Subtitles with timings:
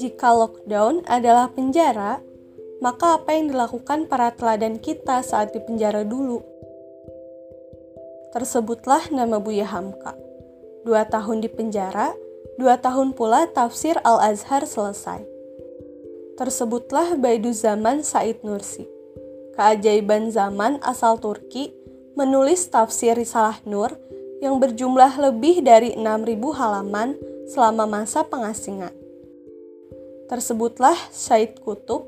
[0.00, 2.24] Jika lockdown adalah penjara,
[2.80, 6.40] maka apa yang dilakukan para teladan kita saat di penjara dulu?
[8.32, 10.16] Tersebutlah nama Buya Hamka.
[10.88, 12.16] Dua tahun di penjara,
[12.56, 15.20] dua tahun pula tafsir Al-Azhar selesai.
[16.40, 18.88] Tersebutlah Baiduzaman Said Nursi.
[19.52, 21.76] Keajaiban zaman asal Turki
[22.16, 23.92] menulis tafsir Risalah Nur
[24.40, 27.20] yang berjumlah lebih dari 6.000 halaman
[27.52, 28.99] selama masa pengasingan.
[30.30, 32.06] Tersebutlah Said Kutub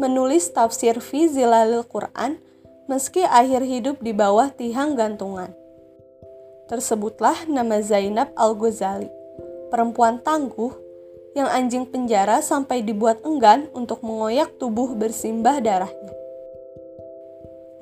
[0.00, 2.40] menulis tafsir fi zilalil Quran
[2.88, 5.52] meski akhir hidup di bawah tiang gantungan.
[6.72, 9.12] Tersebutlah nama Zainab Al-Ghazali,
[9.68, 10.72] perempuan tangguh
[11.36, 16.12] yang anjing penjara sampai dibuat enggan untuk mengoyak tubuh bersimbah darahnya.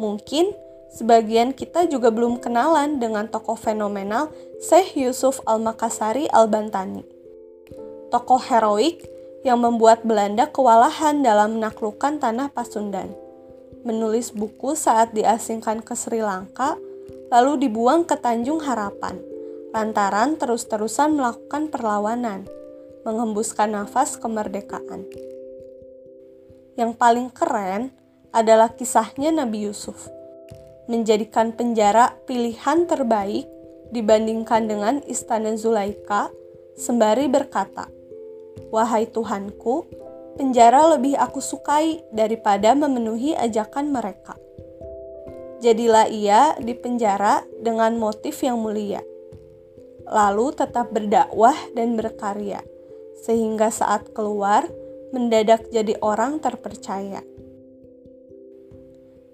[0.03, 4.31] Mungkin Sebagian kita juga belum kenalan dengan tokoh fenomenal
[4.63, 7.03] Syekh Yusuf Al-Makassari Al-Bantani.
[8.09, 9.16] Tokoh heroik
[9.47, 13.15] yang membuat Belanda kewalahan dalam menaklukkan tanah Pasundan.
[13.87, 16.75] Menulis buku saat diasingkan ke Sri Lanka,
[17.31, 19.23] lalu dibuang ke Tanjung Harapan,
[19.71, 22.43] lantaran terus-terusan melakukan perlawanan,
[23.07, 25.07] mengembuskan nafas kemerdekaan.
[26.75, 27.95] Yang paling keren
[28.35, 30.11] adalah kisahnya Nabi Yusuf
[30.87, 33.47] menjadikan penjara pilihan terbaik
[33.91, 36.31] dibandingkan dengan istana Zulaika,
[36.79, 37.96] sembari berkata,
[38.73, 39.87] "Wahai Tuhanku,
[40.37, 44.37] penjara lebih aku sukai daripada memenuhi ajakan mereka."
[45.61, 49.01] Jadilah ia di penjara dengan motif yang mulia,
[50.05, 52.61] lalu tetap berdakwah dan berkarya,
[53.25, 54.69] sehingga saat keluar
[55.17, 57.25] mendadak jadi orang terpercaya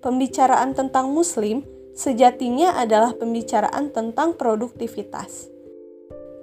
[0.03, 1.62] pembicaraan tentang Muslim
[1.95, 5.47] sejatinya adalah pembicaraan tentang produktivitas.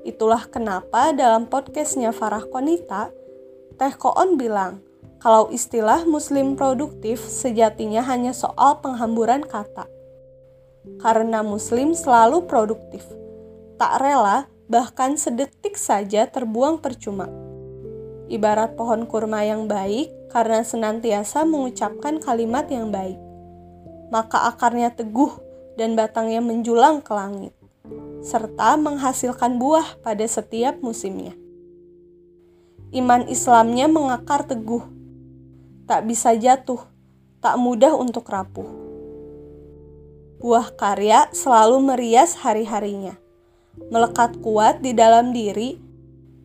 [0.09, 3.13] Itulah kenapa dalam podcastnya Farah Konita,
[3.77, 4.81] Teh Koon bilang,
[5.21, 9.85] kalau istilah Muslim produktif sejatinya hanya soal penghamburan kata.
[10.97, 13.05] Karena Muslim selalu produktif,
[13.77, 17.29] tak rela bahkan sedetik saja terbuang percuma.
[18.25, 23.29] Ibarat pohon kurma yang baik karena senantiasa mengucapkan kalimat yang baik
[24.09, 25.37] maka akarnya teguh
[25.77, 27.53] dan batangnya menjulang ke langit,
[28.19, 31.35] serta menghasilkan buah pada setiap musimnya.
[32.89, 34.81] Iman Islamnya mengakar teguh,
[35.85, 36.81] tak bisa jatuh,
[37.39, 38.67] tak mudah untuk rapuh.
[40.39, 43.19] Buah karya selalu merias hari-harinya,
[43.91, 45.77] melekat kuat di dalam diri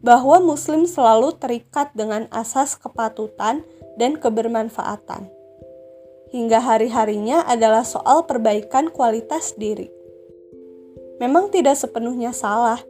[0.05, 3.65] bahwa Muslim selalu terikat dengan asas kepatutan
[3.97, 5.45] dan kebermanfaatan
[6.35, 9.94] hingga hari-harinya adalah soal perbaikan kualitas diri.
[11.22, 12.82] Memang tidak sepenuhnya salah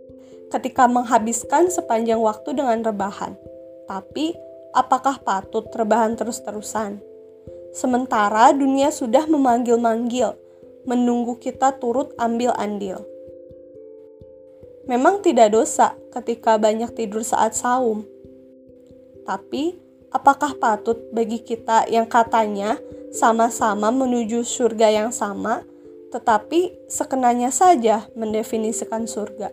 [0.48, 3.36] ketika menghabiskan sepanjang waktu dengan rebahan,
[3.84, 4.32] tapi
[4.72, 7.02] apakah patut rebahan terus-terusan?
[7.74, 10.38] Sementara dunia sudah memanggil-manggil,
[10.86, 13.02] menunggu kita turut ambil andil.
[14.86, 18.04] Memang tidak dosa ketika banyak tidur saat saum,
[19.24, 19.74] tapi
[20.12, 22.78] apakah patut bagi kita yang katanya
[23.10, 25.66] sama-sama menuju surga yang sama,
[26.14, 29.50] tetapi sekenanya saja mendefinisikan surga?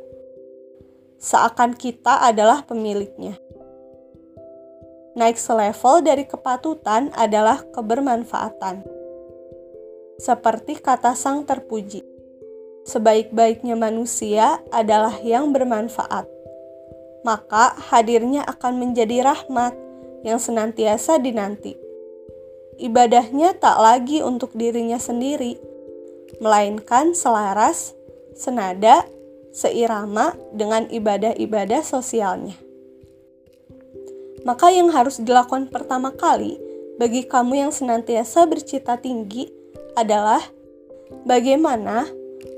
[1.17, 3.33] Seakan kita adalah pemiliknya.
[5.17, 8.85] Naik selevel dari kepatutan adalah kebermanfaatan.
[10.21, 12.05] Seperti kata sang terpuji,
[12.85, 16.29] sebaik-baiknya manusia adalah yang bermanfaat.
[17.25, 19.73] Maka hadirnya akan menjadi rahmat
[20.21, 21.73] yang senantiasa dinanti.
[22.77, 25.70] Ibadahnya tak lagi untuk dirinya sendiri,
[26.40, 27.92] melainkan selaras,
[28.38, 29.03] senada,
[29.52, 32.56] seirama dengan ibadah-ibadah sosialnya.
[34.42, 36.58] Maka yang harus dilakukan pertama kali
[36.97, 39.52] bagi kamu yang senantiasa bercita tinggi
[39.94, 40.42] adalah
[41.28, 42.08] bagaimana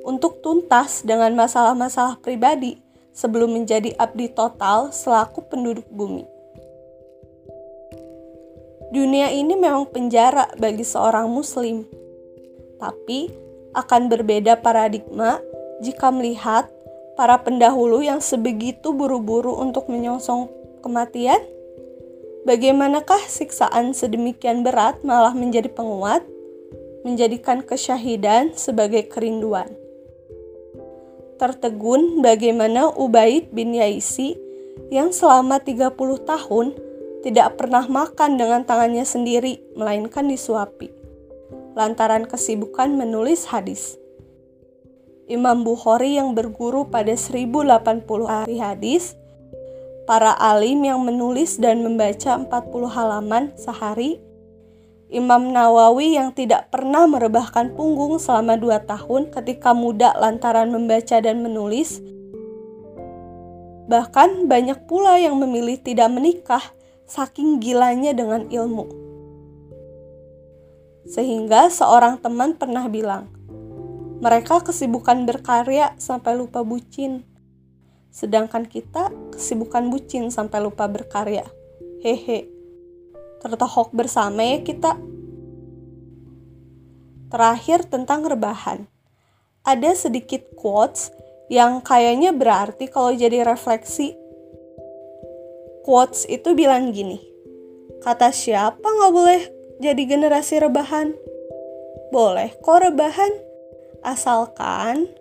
[0.06, 2.80] untuk tuntas dengan masalah-masalah pribadi
[3.12, 6.24] sebelum menjadi abdi total selaku penduduk bumi.
[8.94, 11.82] Dunia ini memang penjara bagi seorang Muslim,
[12.78, 13.26] tapi
[13.74, 15.42] akan berbeda paradigma
[15.82, 16.70] jika melihat
[17.14, 20.50] para pendahulu yang sebegitu buru-buru untuk menyongsong
[20.82, 21.42] kematian.
[22.44, 26.22] Bagaimanakah siksaan sedemikian berat malah menjadi penguat,
[27.08, 29.72] menjadikan kesyahidan sebagai kerinduan?
[31.40, 34.38] Tertegun bagaimana Ubaid bin Yaisi
[34.94, 36.68] yang selama 30 tahun
[37.24, 40.93] tidak pernah makan dengan tangannya sendiri, melainkan disuapi.
[41.74, 43.98] Lantaran kesibukan menulis hadis.
[45.26, 49.18] Imam Bukhari yang berguru pada 1080 hari hadis
[50.04, 52.48] para alim yang menulis dan membaca 40
[52.92, 54.20] halaman sehari,
[55.14, 61.46] Imam Nawawi yang tidak pernah merebahkan punggung selama dua tahun ketika muda lantaran membaca dan
[61.46, 62.02] menulis,
[63.88, 66.64] bahkan banyak pula yang memilih tidak menikah
[67.06, 69.03] saking gilanya dengan ilmu.
[71.14, 73.30] Sehingga seorang teman pernah bilang,
[74.18, 77.22] mereka kesibukan berkarya sampai lupa bucin.
[78.10, 81.46] Sedangkan kita kesibukan bucin sampai lupa berkarya.
[82.02, 82.50] Hehe.
[83.46, 84.98] Tertohok bersama ya kita.
[87.30, 88.90] Terakhir tentang rebahan.
[89.62, 91.14] Ada sedikit quotes
[91.46, 94.18] yang kayaknya berarti kalau jadi refleksi.
[95.86, 97.22] Quotes itu bilang gini.
[98.02, 101.12] Kata siapa nggak boleh jadi generasi rebahan?
[102.16, 103.36] Boleh kok rebahan.
[104.00, 105.12] Asalkan